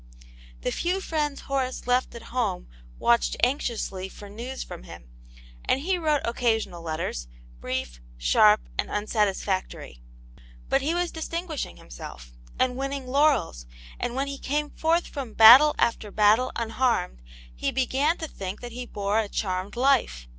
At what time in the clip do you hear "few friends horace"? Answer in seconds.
0.71-1.85